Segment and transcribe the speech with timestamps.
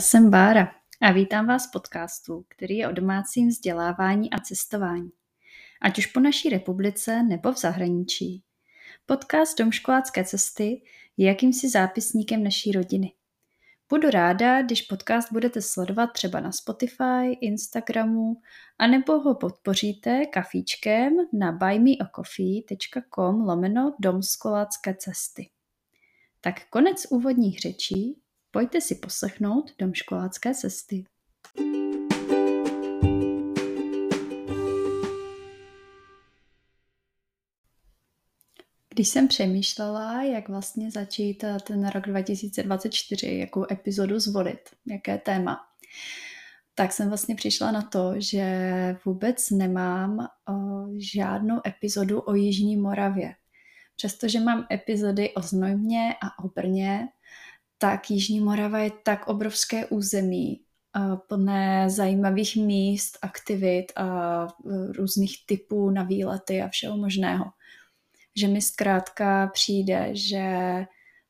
[0.00, 5.10] Jsem Bára a vítám vás v podcastu, který je o domácím vzdělávání a cestování.
[5.82, 8.42] Ať už po naší republice nebo v zahraničí.
[9.06, 10.82] Podcast Domškolácké cesty
[11.16, 13.12] je jakýmsi zápisníkem naší rodiny.
[13.88, 18.36] Budu ráda, když podcast budete sledovat třeba na Spotify, Instagramu,
[18.78, 25.50] anebo ho podpoříte kafíčkem na buymeacoffee.com lomeno domskolácké cesty.
[26.40, 28.20] Tak konec úvodních řečí
[28.52, 31.04] Pojďte si poslechnout Dom školácké cesty.
[38.94, 45.60] Když jsem přemýšlela, jak vlastně začít ten rok 2024, jakou epizodu zvolit, jaké téma,
[46.74, 48.46] tak jsem vlastně přišla na to, že
[49.04, 53.34] vůbec nemám o, žádnou epizodu o Jižní Moravě.
[53.96, 57.08] Přestože mám epizody o Znojmě a o Brně,
[57.80, 60.60] tak Jižní Morava je tak obrovské území,
[61.28, 67.44] plné zajímavých míst, aktivit a e, různých typů na výlety a všeho možného.
[68.36, 70.46] Že mi zkrátka přijde, že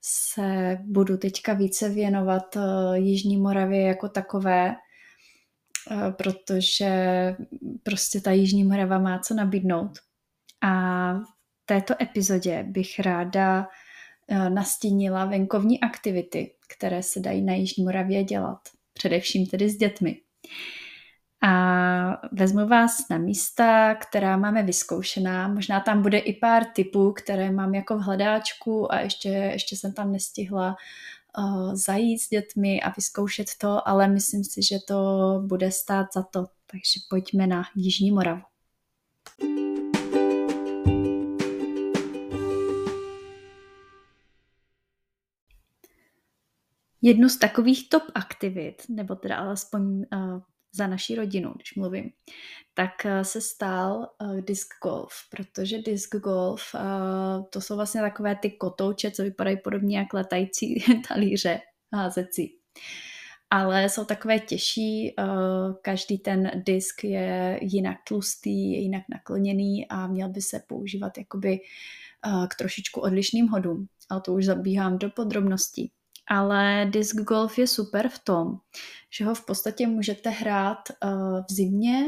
[0.03, 2.61] se budu teďka více věnovat e,
[2.99, 4.77] Jižní Moravě jako takové, e,
[6.13, 6.91] protože
[7.83, 9.99] prostě ta Jižní Morava má co nabídnout.
[10.63, 13.69] A v této epizodě bych ráda
[14.31, 18.59] nastínila venkovní aktivity, které se dají na Jižní Moravě dělat,
[18.93, 20.17] především tedy s dětmi.
[21.43, 25.49] A vezmu vás na místa, která máme vyzkoušená.
[25.49, 29.93] Možná tam bude i pár typů, které mám jako v hledáčku a ještě, ještě jsem
[29.93, 30.77] tam nestihla
[31.39, 34.97] uh, zajít s dětmi a vyzkoušet to, ale myslím si, že to
[35.47, 36.47] bude stát za to.
[36.71, 38.50] Takže pojďme na Jižní Moravu.
[47.03, 50.41] Jednu z takových top aktivit, nebo teda alespoň uh,
[50.75, 52.11] za naší rodinu, když mluvím,
[52.75, 58.37] tak uh, se stal uh, disc golf, protože disc golf uh, to jsou vlastně takové
[58.37, 61.61] ty kotouče, co vypadají podobně jak letající talíře
[61.95, 62.57] házecí.
[63.51, 70.07] Ale jsou takové těžší, uh, každý ten disk je jinak tlustý, je jinak nakloněný a
[70.07, 71.61] měl by se používat jakoby
[72.27, 73.87] uh, k trošičku odlišným hodům.
[74.11, 75.93] Ale to už zabíhám do podrobností
[76.31, 78.59] ale disc golf je super v tom,
[79.11, 82.05] že ho v podstatě můžete hrát uh, v zimě,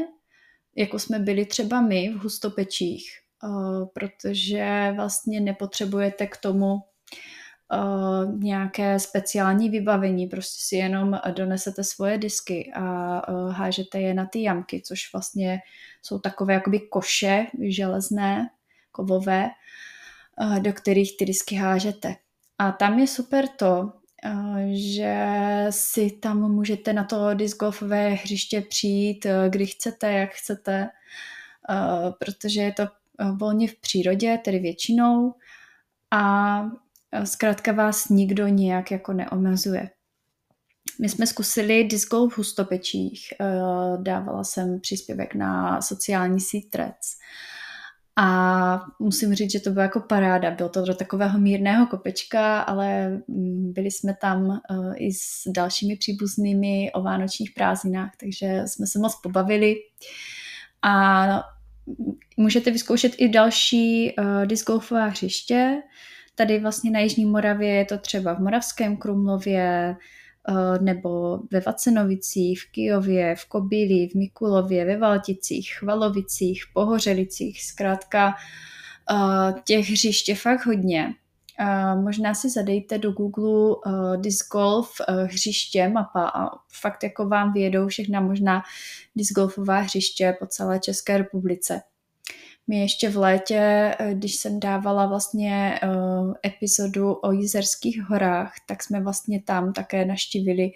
[0.75, 3.11] jako jsme byli třeba my v hustopečích,
[3.43, 12.17] uh, protože vlastně nepotřebujete k tomu uh, nějaké speciální vybavení, prostě si jenom donesete svoje
[12.17, 15.59] disky a hážete je na ty jamky, což vlastně
[16.01, 18.49] jsou takové jakoby koše železné,
[18.91, 19.49] kovové,
[20.59, 22.15] do kterých ty disky hážete.
[22.57, 23.91] A tam je super to,
[24.71, 25.25] že
[25.69, 30.89] si tam můžete na to disc golfové hřiště přijít, eh, kdy chcete, jak chcete,
[31.69, 35.33] eh, protože je to eh, volně v přírodě, tedy většinou
[36.11, 36.63] a
[37.23, 39.89] zkrátka vás nikdo nějak jako neomezuje.
[41.01, 43.33] My jsme zkusili disc golf v Hustopečích,
[44.01, 47.17] dávala jsem příspěvek na sociální síť Threads
[48.15, 50.51] a musím říct, že to byla jako paráda.
[50.51, 55.95] Bylo to do takového mírného kopečka, ale mm, byli jsme tam uh, i s dalšími
[55.95, 59.75] příbuznými o vánočních prázdninách, takže jsme se moc pobavili.
[60.81, 61.25] A
[62.37, 65.81] můžete vyzkoušet i další uh, hřiště.
[66.35, 69.97] Tady vlastně na Jižní Moravě je to třeba v Moravském Krumlově, Eh,
[70.81, 77.63] nebo ve Vacenovicích, v Kijově, v Kobíli, v Mikulově, ve Valticích, v Valovicích, v Pohořelicích,
[77.63, 78.33] zkrátka
[79.11, 81.13] eh, těch hřišť je fakt hodně.
[82.03, 83.75] Možná si zadejte do Google
[84.21, 86.49] disc golf hřiště mapa a
[86.81, 88.61] fakt jako vám vyjedou všechna možná
[89.15, 91.81] disc golfová hřiště po celé České republice.
[92.67, 93.59] My ještě v létě,
[93.99, 100.05] eh, když jsem dávala vlastně uh, epizodu o Jizerských horách, tak jsme vlastně tam také
[100.05, 100.71] naštívili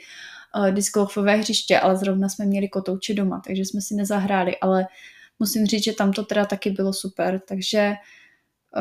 [0.56, 4.88] uh, discgolfové hřiště, ale zrovna jsme měli kotouče doma, takže jsme si nezahráli, ale
[5.40, 7.94] musím říct, že tam to teda taky bylo super, takže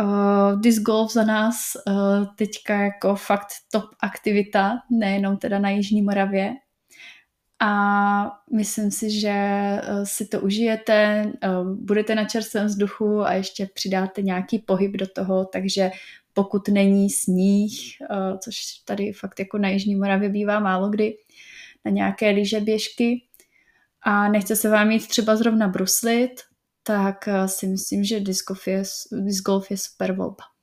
[0.02, 1.56] uh, disc golf za nás
[1.86, 6.54] uh, teďka jako fakt top aktivita, nejenom teda na Jižní Moravě,
[7.60, 13.68] a myslím si, že eh, si to užijete, eh, budete na čerstvém vzduchu a ještě
[13.74, 15.90] přidáte nějaký pohyb do toho, takže
[16.32, 17.72] pokud není sníh,
[18.10, 21.16] eh, což tady fakt jako na Jižní Moravě bývá málo kdy,
[21.84, 23.22] na nějaké lyže běžky
[24.02, 26.30] a nechce se vám jít třeba zrovna bruslit,
[26.82, 28.82] tak si myslím, že disc golf je,
[29.12, 30.55] disc golf je super volba.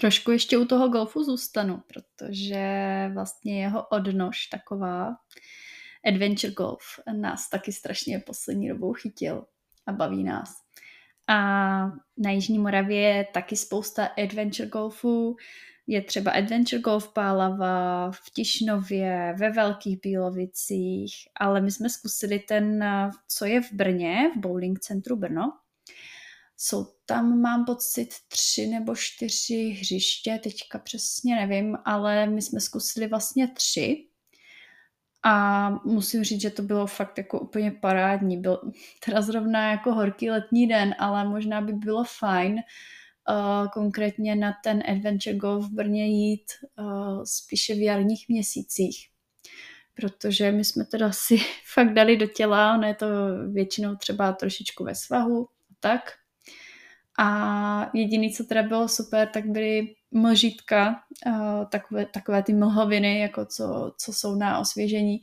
[0.00, 2.64] Trošku ještě u toho golfu zůstanu, protože
[3.14, 5.16] vlastně jeho odnož taková,
[6.04, 6.82] Adventure Golf,
[7.12, 9.46] nás taky strašně poslední dobou chytil
[9.86, 10.50] a baví nás.
[11.28, 11.36] A
[12.18, 15.36] na Jižní Moravě je taky spousta Adventure Golfů,
[15.86, 22.84] je třeba Adventure Golf Pálava, v Tišnově, ve Velkých Bílovicích, ale my jsme zkusili ten,
[23.28, 25.52] co je v Brně, v bowling centru Brno.
[26.62, 33.06] Jsou tam, mám pocit, tři nebo čtyři hřiště, teďka přesně nevím, ale my jsme zkusili
[33.06, 34.06] vlastně tři.
[35.22, 38.40] A musím říct, že to bylo fakt jako úplně parádní.
[38.40, 38.72] Byl
[39.04, 44.82] teda zrovna jako horký letní den, ale možná by bylo fajn uh, konkrétně na ten
[44.88, 49.08] Adventure Golf v Brně jít uh, spíše v jarních měsících.
[49.94, 51.38] Protože my jsme teda si
[51.74, 53.06] fakt dali do těla, ono je to
[53.52, 55.48] většinou třeba trošičku ve svahu,
[55.80, 56.19] tak.
[57.18, 61.00] A jediný, co teda bylo super, tak byly mlžítka,
[61.70, 65.20] takové, takové ty mlhoviny, jako co, co jsou na osvěžení.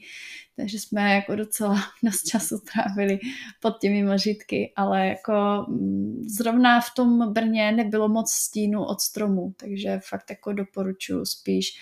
[0.55, 3.19] Takže jsme jako docela dost času trávili
[3.59, 9.53] pod těmi mlžítky, ale jako mm, zrovna v tom Brně nebylo moc stínu od stromu,
[9.57, 11.79] takže fakt jako doporučuji spíš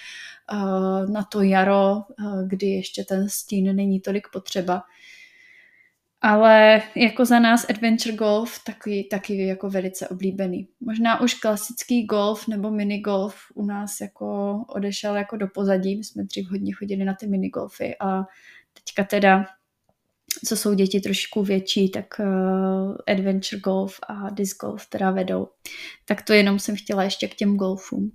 [1.11, 2.03] na to jaro,
[2.47, 4.83] kdy ještě ten stín není tolik potřeba,
[6.25, 10.67] ale jako za nás adventure golf taky, taky jako velice oblíbený.
[10.79, 15.97] Možná už klasický golf nebo minigolf u nás jako odešel jako do pozadí.
[15.97, 18.23] My jsme dřív hodně chodili na ty minigolfy a
[18.73, 19.45] teďka teda,
[20.45, 25.47] co jsou děti trošku větší, tak uh, adventure golf a disc golf teda vedou.
[26.05, 28.11] Tak to jenom jsem chtěla ještě k těm golfům.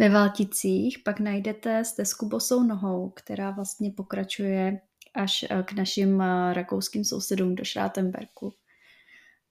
[0.00, 4.80] Ve Valticích pak najdete stezku bosou nohou, která vlastně pokračuje
[5.14, 8.54] až eh, k našim eh, rakouským sousedům do Šrátenberku.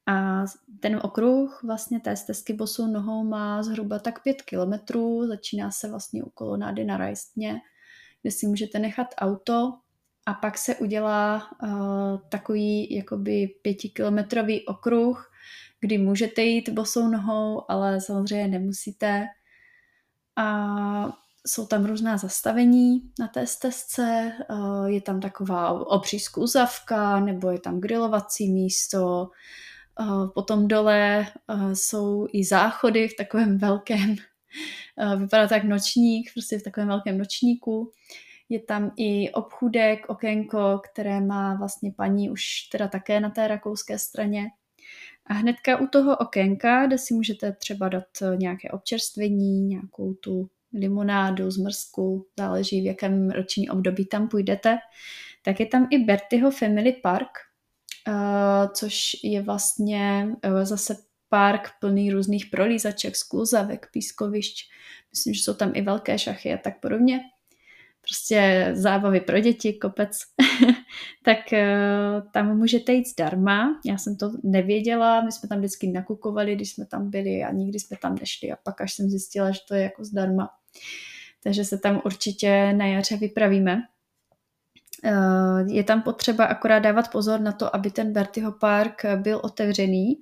[0.05, 0.45] A
[0.79, 6.23] ten okruh vlastně té stezky bosou nohou má zhruba tak pět kilometrů, začíná se vlastně
[6.23, 7.61] u kolonády na Rajstně,
[8.21, 9.73] kde si můžete nechat auto.
[10.25, 11.69] A pak se udělá uh,
[12.29, 15.31] takový jakoby pětikilometrový okruh,
[15.79, 19.27] kdy můžete jít bosou nohou, ale samozřejmě nemusíte,
[20.39, 21.13] a
[21.47, 27.59] jsou tam různá zastavení na té stezce, eh, je tam taková obří skluzavka, nebo je
[27.59, 29.30] tam grilovací místo,
[30.01, 34.15] eh, potom dole eh, jsou i záchody v takovém velkém,
[35.19, 37.92] vypadá tak nočník, prostě v takovém velkém nočníku.
[38.50, 44.00] Je tam i obchůdek, okénko, které má vlastně paní už teda také na té rakouské
[44.00, 44.47] straně.
[45.29, 50.49] A hnedka u toho okénka, kde si můžete třeba dát eh, nějaké občerstvení, nějakou tu
[50.73, 54.77] limonádu, zmrzku, záleží v jakém roční období tam půjdete,
[55.43, 57.30] tak je tam i Bertyho Family Park,
[58.07, 60.95] eh, což je vlastně eh, zase
[61.30, 64.69] park plný různých prolízaček, skluzavek, pískovišť.
[65.11, 67.21] Myslím, že jsou tam i velké šachy a tak podobně
[68.09, 70.18] prostě zábavy pro děti, kopec,
[71.23, 73.80] tak uh, tam můžete jít zdarma.
[73.85, 77.80] Já jsem to nevěděla, my jsme tam vždycky nakukovali, když jsme tam byli a nikdy
[77.80, 80.49] jsme tam nešli a pak až jsem zjistila, že to je jako zdarma.
[81.44, 83.78] Takže se tam určitě na jaře vypravíme.
[85.06, 90.21] Uh, je tam potřeba akorát dávat pozor na to, aby ten Bertyho park byl otevřený,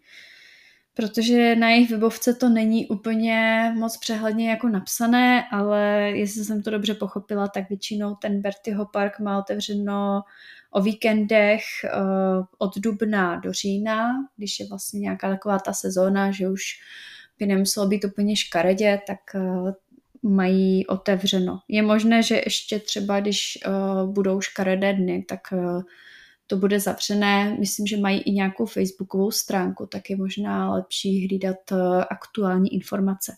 [0.98, 6.72] protože na jejich webovce to není úplně moc přehledně jako napsané, ale jestli jsem to
[6.72, 10.22] dobře pochopila, tak většinou ten Bertyho park má otevřeno
[10.72, 16.50] o víkendech uh, od dubna do října, když je vlastně nějaká taková ta sezóna, že
[16.50, 16.63] už
[17.39, 19.72] by nemuselo být úplně škaredě, tak uh,
[20.24, 21.60] mají otevřeno.
[21.68, 25.42] Je možné, že ještě třeba, když uh, budou škaredé dny, tak
[26.48, 27.58] to bude zavřené.
[27.60, 33.34] Myslím, že mají i nějakou facebookovou stránku, tak je možná lepší hlídat eh, aktuální informace.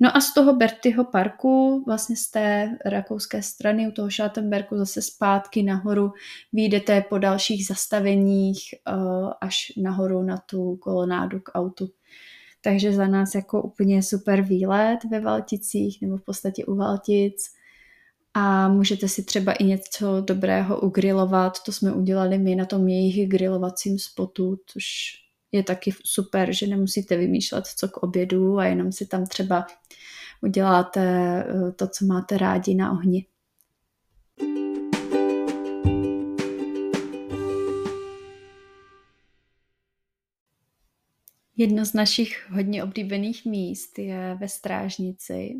[0.00, 5.02] No a z toho Bertyho parku, vlastně z té rakouské strany, u toho Schattenbergu zase
[5.02, 6.12] zpátky nahoru,
[6.52, 8.92] vyjdete po dalších zastaveních eh,
[9.40, 11.90] až nahoru na tu kolonádu k autu.
[12.60, 17.54] Takže za nás jako úplně super výlet ve Valticích nebo v podstatě u Valtic
[18.34, 21.62] a můžete si třeba i něco dobrého ugrilovat.
[21.62, 24.84] To jsme udělali my na tom jejich grilovacím spotu, což
[25.52, 29.66] je taky super, že nemusíte vymýšlet co k obědu a jenom si tam třeba
[30.42, 31.00] uděláte
[31.48, 33.26] eh, to, co máte rádi na ohni.
[41.56, 45.54] Jedno z našich hodně oblíbených míst je ve Strážnici,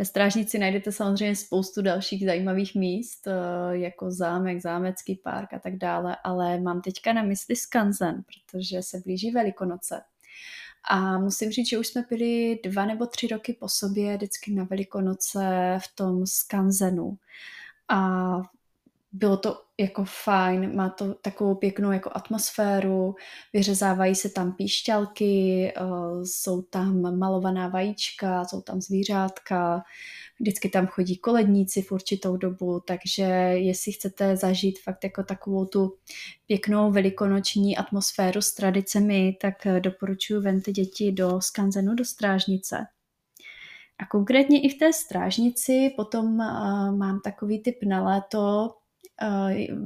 [0.00, 3.32] Ve Strážnici najdete samozřejmě spoustu dalších zajímavých míst, eh,
[3.70, 9.00] jako zámek, zámecký park a tak dále, ale mám teďka na mysli Skanzen, protože se
[9.04, 10.02] blíží Velikonoce.
[10.90, 14.64] A musím říct, že už jsme byli dva nebo tři roky po sobě vždycky na
[14.64, 17.18] Velikonoce v tom Skanzenu.
[17.88, 18.42] A
[19.12, 23.14] bylo to jako fajn, má to takovou pěknou jako atmosféru,
[23.52, 25.80] vyřezávají se tam píšťalky, eh,
[26.24, 29.82] jsou tam malovaná vajíčka, jsou tam zvířátka,
[30.40, 33.22] vždycky tam chodí koledníci v určitou dobu, takže
[33.54, 35.96] jestli chcete zažít fakt jako takovou tu
[36.46, 42.86] pěknou velikonoční atmosféru s tradicemi, tak doporučuji vente děti do Skanzenu, do Strážnice.
[43.98, 48.74] A konkrétně i v té strážnici potom uh, mám takový typ na léto,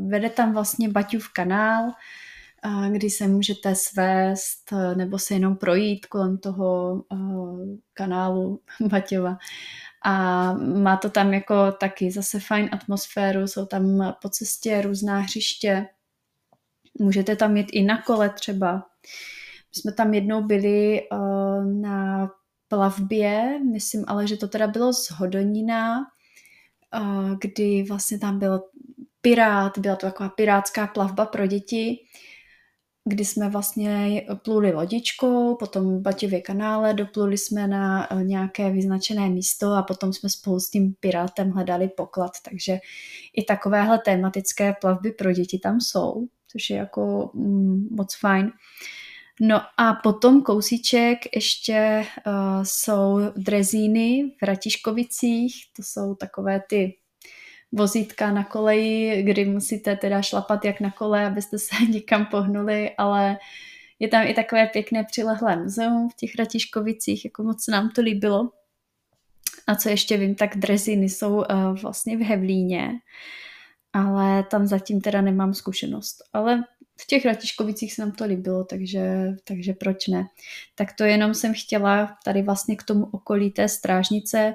[0.09, 6.39] vede tam vlastně Baťův kanál, uh, kdy se můžete svést nebo se jenom projít kolem
[6.39, 7.03] toho
[7.95, 9.39] kanálu Baťova
[10.05, 15.87] a má to tam jako taky zase fajn atmosféru, jsou tam po cestě různá hřiště,
[16.99, 18.75] můžete tam jít i na kole třeba.
[18.77, 21.03] My jsme tam jednou byli
[21.81, 22.31] na
[22.69, 28.63] plavbě, myslím ale, že to teda bylo z Hodonína, uh, kdy vlastně tam byl
[29.25, 31.99] pirát, byla to taková pirátská plavba pro děti
[33.05, 39.73] kdy jsme vlastně pluli lodičkou, potom Baťově kanále, dopluli jsme na eh, nějaké vyznačené místo
[39.73, 42.79] a potom jsme spolu s tím pirátem hledali poklad, takže
[43.37, 48.53] i takovéhle tematické plavby pro děti tam jsou, což je jako mm, moc fajn.
[49.41, 56.97] No a potom kousíček ještě uh, jsou drezíny v Ratiškovicích, to jsou takové ty
[57.75, 63.39] vozítka na koleji, kdy musíte teda šlapat jak na kole, abyste se někam pohnuli, ale
[63.99, 68.03] je tam i takové pěkné přilehlé muzeum v těch Ratiškovicích, jako moc se nám to
[68.03, 68.51] líbilo.
[69.67, 71.45] A co ještě vím, tak dreziny jsou uh,
[71.83, 72.91] vlastně v Hevlíně,
[73.93, 76.17] ale tam zatím teda nemám zkušenost.
[76.33, 76.65] Ale
[77.01, 80.27] v těch Ratiškovicích se nám to líbilo, takže, takže proč ne.
[80.75, 84.55] Tak to jenom jsem chtěla tady vlastně k tomu okolí té strážnice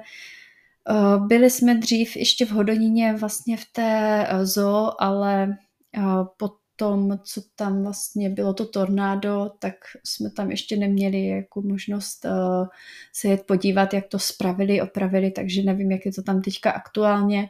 [1.26, 5.48] byli jsme dřív ještě v Hodoníně vlastně v té eh, zoo, ale
[5.96, 6.02] eh,
[6.36, 12.26] potom, co tam vlastně bylo to tornádo, tak jsme tam ještě neměli jako možnost
[13.12, 17.48] se jet podívat, jak to spravili, opravili, takže nevím, jak je to tam teďka aktuálně.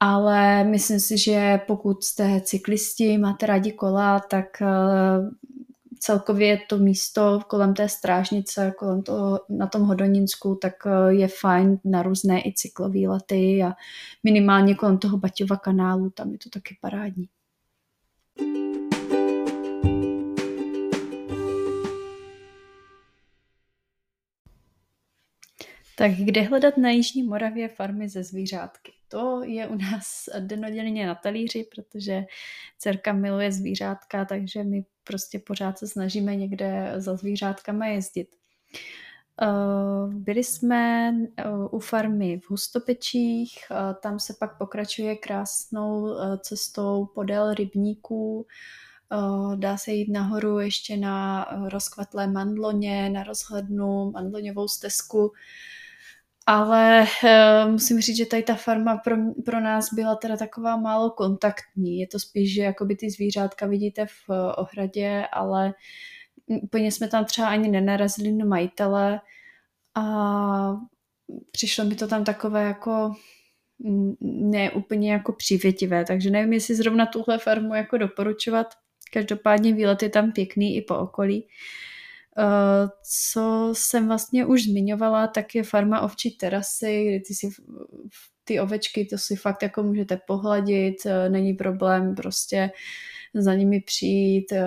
[0.00, 4.46] Ale myslím si, že pokud jste cyklisti, máte rádi kola, tak
[6.00, 11.78] celkově to místo kolem té strážnice, kolem toho, na tom Hodoninsku, tak eh, je fajn
[11.84, 13.72] na různé i cyklové lety a
[14.24, 17.28] minimálně kolem toho Baťova kanálu, tam je to taky parádní.
[25.96, 28.92] Tak kde hledat na Jižní Moravě farmy ze zvířátky?
[29.08, 32.24] To je u nás denodenně na talíři, protože
[32.78, 38.28] dcerka miluje zvířátka, takže my prostě pořád se snažíme někde za zvířátkama jezdit.
[39.42, 39.46] Eh,
[40.08, 47.54] byli jsme eh, u farmy v Hustopečích, eh, tam se pak pokračuje krásnou cestou podél
[47.54, 48.46] rybníků,
[49.54, 55.32] dá se jít nahoru ještě na rozkvatlé mandloně, na rozhlednu, mandloňovou stezku,
[56.50, 61.10] ale uh, musím říct, že tady ta farma pro, pro nás byla teda taková málo
[61.10, 61.98] kontaktní.
[61.98, 65.74] Je to spíš, že jakoby ty zvířátka vidíte v uh, ohradě, ale
[66.62, 69.20] úplně jsme tam třeba ani nenarazili na majitele
[69.94, 70.04] a
[71.52, 73.14] přišlo mi to tam takové jako
[74.20, 78.66] ne úplně jako přívětivé, takže nevím, jestli zrovna tuhle farmu jako doporučovat.
[79.12, 81.46] Každopádně výlet je tam pěkný i po okolí.
[81.46, 81.50] Eh,
[83.02, 87.48] co jsem vlastně už zmiňovala, tak je farma ovčí terasy, kdy ty si
[88.44, 92.70] ty ovečky, to si fakt jako můžete pohladit, eh, není problém prostě
[93.34, 94.64] za nimi přijít, eh,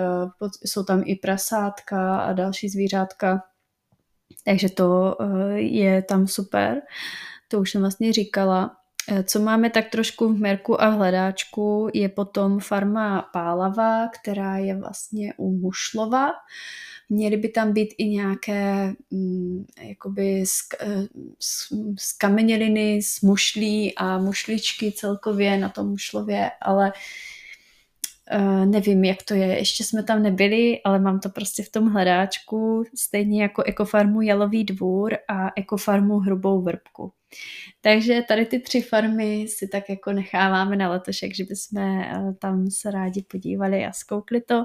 [0.64, 3.42] jsou tam i prasátka a další zvířátka,
[4.44, 5.16] takže to
[5.54, 6.82] je tam super,
[7.48, 8.76] to už jsem vlastně říkala.
[9.24, 14.76] Co máme tak trošku v merku a v hledáčku, je potom farma Pálava, která je
[14.76, 16.30] vlastně u Mušlova.
[17.08, 20.44] Měly by tam být i nějaké mm, jakoby
[21.98, 26.92] skameněliny z mušlí a mušličky celkově na tom mušlově, ale
[28.32, 29.46] Uh, nevím, jak to je.
[29.46, 34.64] Ještě jsme tam nebyli, ale mám to prostě v tom hledáčku, stejně jako ekofarmu Jalový
[34.64, 37.12] dvůr a ekofarmu Hrubou vrbku.
[37.80, 42.70] Takže tady ty tři farmy si tak jako necháváme na letošek, že bychom uh, tam
[42.70, 44.64] se rádi podívali a zkoukli to.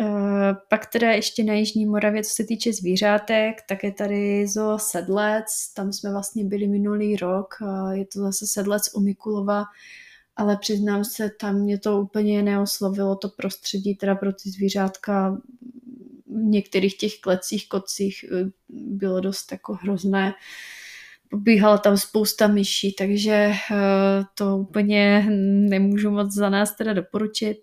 [0.00, 4.78] Uh, pak teda ještě na Jižní Moravě, co se týče zvířátek, tak je tady zo
[4.78, 7.54] Sedlec, tam jsme vlastně byli minulý rok,
[7.92, 9.64] je to zase Sedlec u Mikulova,
[10.36, 15.38] ale přiznám se, tam mě to úplně neoslovilo, to prostředí teda pro ty zvířátka
[16.26, 20.34] v některých těch klecích, kocích uh, bylo dost jako hrozné.
[21.34, 23.52] Bíhala tam spousta myší, takže
[24.34, 25.26] to úplně
[25.68, 27.56] nemůžu moc za nás teda doporučit.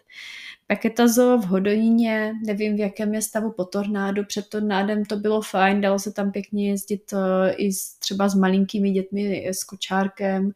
[0.68, 5.82] Paketazo v Hodoníně, nevím v jakém je stavu po tornádu, před tornádem to bylo fajn,
[5.82, 7.20] dalo se tam pěkně jezdit uh,
[7.58, 10.52] i třeba s malinkými dětmi, s kočárkem,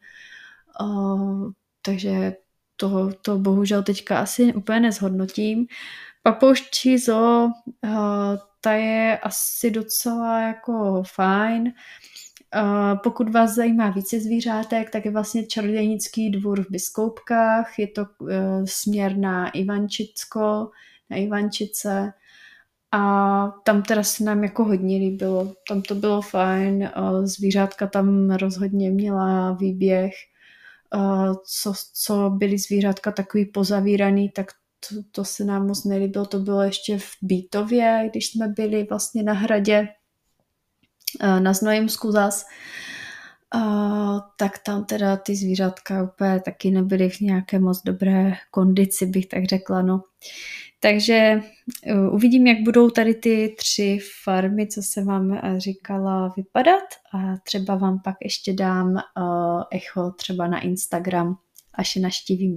[1.84, 2.32] takže
[2.76, 5.66] to, to bohužel teďka asi úplně nezhodnotím.
[6.22, 11.72] Papouščí zoo, uh, ta je asi docela jako fajn,
[13.02, 18.28] pokud vás zajímá více zvířátek, tak je vlastně čarodějnický dvůr v Biskoupkách, je to uh,
[18.64, 20.70] směr na Ivančicko,
[21.10, 22.12] na Ivančice.
[22.92, 28.30] A tam teda se nám jako hodně líbilo, tam to bylo fajn, uh, zvířátka tam
[28.30, 30.33] rozhodně měla výběh, uh,
[31.44, 34.46] co, co byly zvířátka takový pozavíraný, tak
[34.88, 39.22] to, to se nám moc nelíbilo, to bylo ještě v Bítově, když jsme byli vlastně
[39.22, 39.88] na hradě,
[41.38, 42.46] na Znojemsku zas,
[43.56, 49.26] Uh, tak tam teda ty zvířatka úplně taky nebyly v nějaké moc dobré kondici, bych
[49.26, 49.82] tak řekla.
[49.82, 50.02] No.
[50.84, 51.40] Takže
[51.92, 57.74] uh, uvidím, jak budou tady ty tři farmy, co se vám říkala, vypadat a třeba
[57.74, 61.36] vám pak ještě dám uh, echo třeba na Instagram,
[61.74, 62.56] až je naštívíme.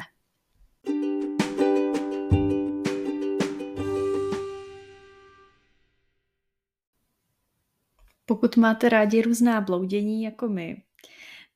[8.25, 10.83] Pokud máte rádi různá bloudění jako my,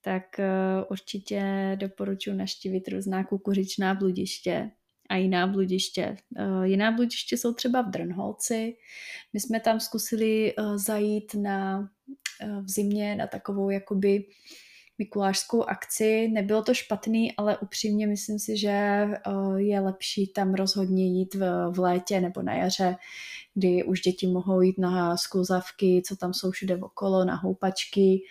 [0.02, 0.24] tak
[0.90, 4.72] určitě doporučuji naštívit různá kukuřičná bludiště
[5.12, 6.16] a jiná bludiště.
[6.40, 8.76] Uh, jiná bludiště jsou třeba v Drnholci.
[9.34, 11.90] My jsme tam zkusili uh, zajít na,
[12.62, 14.26] v zimě na takovou jakoby
[14.98, 16.28] mikulášskou akci.
[16.28, 19.08] Nebylo to špatný, ale upřímně myslím si, že
[19.58, 22.96] je lepší tam rozhodně jít v, v létě nebo na jaře,
[23.54, 28.22] kdy už děti mohou jít na skluzavky, co tam jsou všude okolo, na houpačky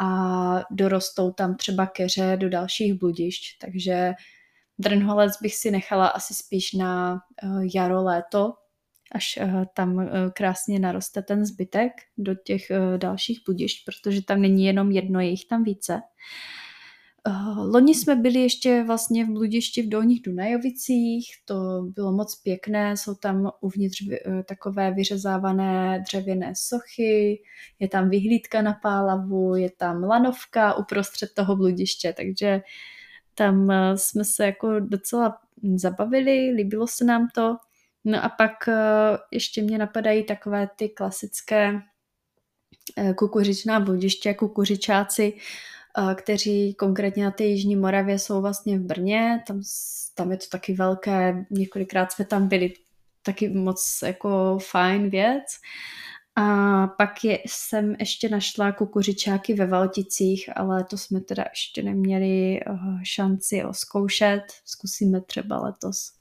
[0.00, 3.58] a dorostou tam třeba keře do dalších bludišť.
[3.58, 4.12] Takže
[4.80, 7.20] Drnholec bych si nechala asi spíš na
[7.74, 8.52] jaro, léto,
[9.12, 9.38] až
[9.74, 12.62] tam krásně naroste ten zbytek do těch
[12.96, 16.00] dalších bludišť, protože tam není jenom jedno, je jich tam více.
[17.56, 23.14] Loni jsme byli ještě vlastně v bludišti v Dolních Dunajovicích, to bylo moc pěkné, jsou
[23.14, 24.02] tam uvnitř
[24.48, 27.42] takové vyřezávané dřevěné sochy,
[27.78, 32.60] je tam vyhlídka na pálavu, je tam lanovka uprostřed toho bludiště, takže
[33.40, 35.38] tam uh, jsme se jako docela
[35.74, 37.56] zabavili, líbilo se nám to.
[38.04, 38.52] No a pak
[39.30, 41.80] ještě mě napadají takové ty klasické
[43.16, 45.32] kukuřičná bludiště, kukuřičáci,
[46.14, 49.62] kteří konkrétně na té Jižní Moravě jsou vlastně v Brně, tam,
[50.14, 52.72] tam je to taky velké, několikrát jsme tam byli,
[53.22, 55.44] taky moc jako fajn věc.
[56.36, 62.60] A pak je, jsem ještě našla kukuřičáky ve Valticích, ale to jsme teda ještě neměli
[62.60, 64.42] eh, šanci oskoušet.
[64.64, 66.20] Zkusíme třeba letos.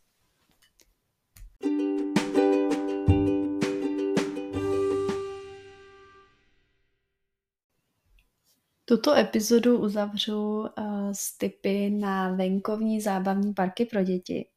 [8.89, 10.67] Tuto epizodu uzavřu uh,
[11.11, 14.49] s tipy na venkovní zábavní parky pro děti,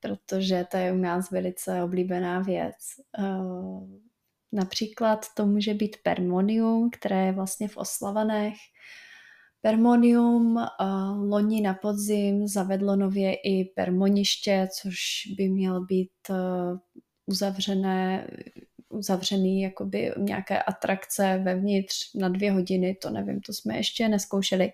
[0.00, 2.76] protože to je u nás velice oblíbená věc.
[4.56, 8.54] Například to může být Permonium, které je vlastně v Oslavanech.
[9.60, 15.00] Permonium uh, loni na podzim zavedlo nově i permoniště, což
[15.36, 16.78] by měl být uh,
[17.26, 18.26] uzavřené
[18.88, 24.72] uzavřený jakoby nějaké atrakce vevnitř na dvě hodiny, to nevím, to jsme ještě neskoušeli.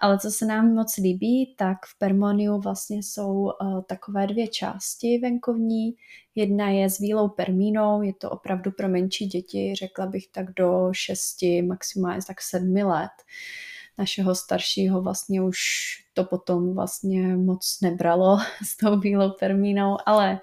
[0.00, 5.18] Ale co se nám moc líbí, tak v Permoniu vlastně jsou uh, takové dvě části
[5.22, 5.94] venkovní.
[6.34, 10.88] Jedna je s výlou permínou, je to opravdu pro menší děti, řekla bych tak do
[10.92, 13.10] šesti, maximálně tak sedmi let.
[13.98, 15.58] Našeho staršího vlastně už
[16.14, 20.40] to potom vlastně moc nebralo s tou bílou permínou, ale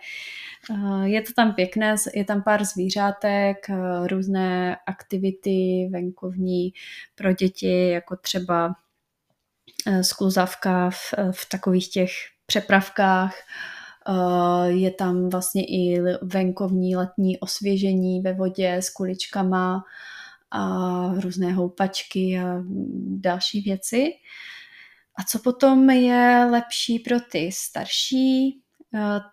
[0.71, 6.73] Eh, je to tam pěkné, je tam pár zvířátek, eh, různé aktivity venkovní
[7.15, 8.75] pro děti, jako třeba
[10.01, 12.11] skluzavka v, v takových těch
[12.45, 13.35] přepravkách.
[14.67, 19.83] Je tam vlastně i venkovní letní osvěžení ve vodě s kuličkama
[20.51, 22.63] a různé houpačky a
[23.17, 24.11] další věci.
[25.19, 28.61] A co potom je lepší pro ty starší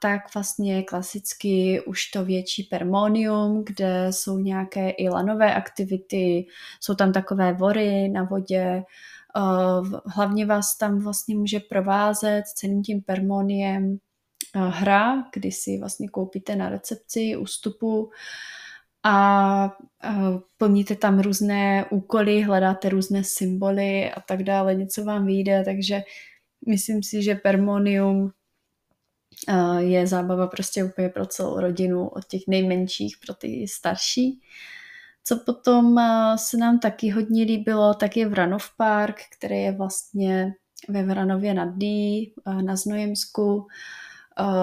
[0.01, 6.47] tak vlastně klasicky už to větší permonium, kde jsou nějaké i lanové aktivity,
[6.81, 8.83] jsou tam takové vory na vodě,
[10.07, 13.99] hlavně vás tam vlastně může provázet celým tím permoniem
[14.55, 18.11] hra, kdy si vlastně koupíte na recepci ústupu
[19.03, 19.77] a
[20.57, 26.03] plníte tam různé úkoly, hledáte různé symboly a tak dále, něco vám vyjde, takže
[26.69, 28.31] myslím si, že Permonium
[29.79, 34.41] je zábava prostě úplně pro celou rodinu, od těch nejmenších pro ty starší.
[35.25, 35.97] Co potom
[36.37, 40.55] se nám taky hodně líbilo, tak je Vranov Park, který je vlastně
[40.89, 42.33] ve Vranově nad Dí,
[42.63, 43.67] na Znojemsku.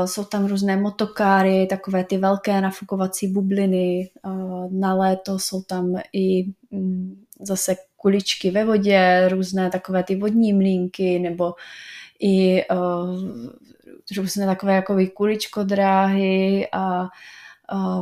[0.05, 4.09] Jsou tam různé motokáry, takové ty velké nafukovací bubliny.
[4.71, 11.19] Na léto jsou tam i mm, zase kuličky ve vodě, různé takové ty vodní mlínky
[11.19, 11.53] nebo
[12.19, 12.63] i
[14.17, 17.07] různé takové jako kuličkodráhy a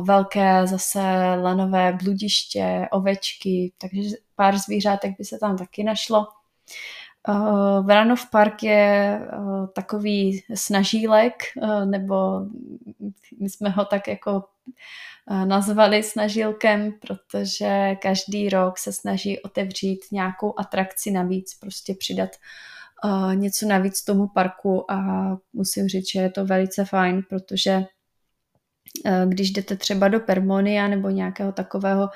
[0.02, 1.00] velké zase
[1.42, 6.26] lanové bludiště, ovečky, takže pár zvířátek by se tam taky našlo.
[7.28, 11.34] Uh, Vranov park je uh, takový snažílek,
[11.84, 12.40] nebo
[13.40, 14.44] my jsme ho tak jako
[15.44, 22.30] nazvali snažílkem, protože každý rok se snaží otevřít nějakou atrakci navíc, prostě přidat
[23.34, 24.98] něco navíc tomu parku a
[25.52, 27.84] musím říct, že je to velice fajn, protože
[29.26, 32.08] když jdete třeba do Permonia nebo nějakého takového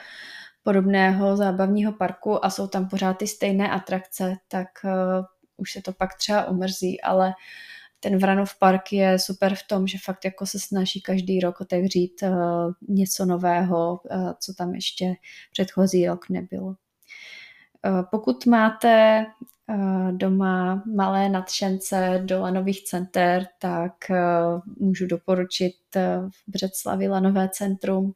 [0.63, 4.91] podobného zábavního parku a jsou tam pořád ty stejné atrakce, tak uh,
[5.57, 7.33] už se to pak třeba omrzí, ale
[8.01, 12.23] ten Vranov park je super v tom, že fakt jako se snaží každý rok otevřít
[12.23, 14.01] uh, něco nového,
[14.41, 15.15] co tam ještě
[15.53, 16.75] předchozí rok nebylo.
[18.11, 19.27] Pokud máte
[20.11, 28.12] doma malé nadšence do lanových center, tak uh, můžu doporučit uh, v Břeclavi lanové centrum,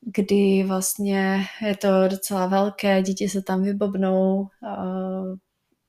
[0.00, 4.48] kdy vlastně je to docela velké, děti se tam vybobnou,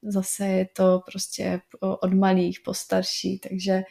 [0.03, 3.83] zase je to prostě od malých po starší, takže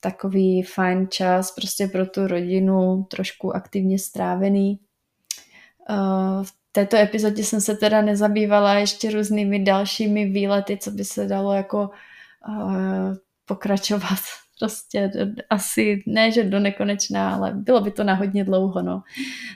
[0.00, 4.80] takový fajn čas prostě pro tu rodinu, trošku aktivně strávený.
[6.42, 11.52] V této epizodě jsem se teda nezabývala ještě různými dalšími výlety, co by se dalo
[11.52, 11.90] jako
[13.44, 14.18] pokračovat
[14.58, 15.10] prostě
[15.50, 19.02] asi ne, že do nekonečná, ale bylo by to na hodně dlouho, no.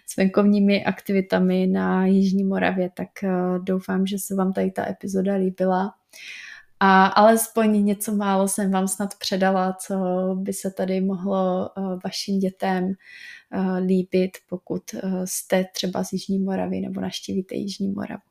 [0.06, 5.34] S venkovními aktivitami na Jižní Moravě, tak uh, doufám, že se vám tady ta epizoda
[5.34, 5.94] líbila.
[6.80, 9.94] A alespoň něco málo jsem vám snad předala, co
[10.34, 16.38] by se tady mohlo uh, vašim dětem uh, líbit, pokud uh, jste třeba z Jižní
[16.38, 18.22] Moravy nebo naštívíte Jižní Moravu.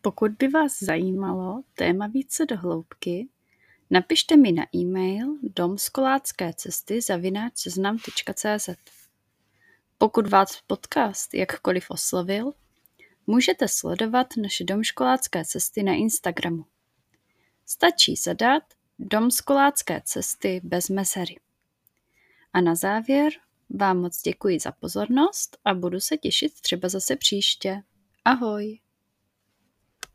[0.00, 3.28] Pokud by vás zajímalo téma více do hloubky,
[3.90, 8.68] napište mi na e-mail domskolácké cesty zavináčseznam.cz
[10.00, 12.52] Pokud vás podcast jakkoliv oslovil,
[13.26, 16.64] můžete sledovat naše domškolácké cesty na Instagramu.
[17.66, 18.62] Stačí zadat
[18.98, 21.40] domskolácké cesty bez mezery.
[22.52, 23.32] A na závěr
[23.70, 27.82] vám moc děkuji za pozornost a budu se těšit třeba zase příště.
[28.24, 28.78] Ahoj!